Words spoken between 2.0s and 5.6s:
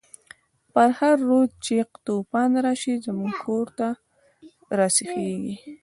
توفان راشی، زمونږ کور ته راسیخیږی